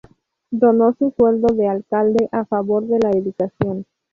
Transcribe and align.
Donó 0.49 0.95
su 0.97 1.13
sueldo 1.15 1.53
de 1.53 1.67
alcalde 1.67 2.27
a 2.31 2.43
favor 2.45 2.87
de 2.87 2.97
la 2.99 3.11
educación. 3.11 3.85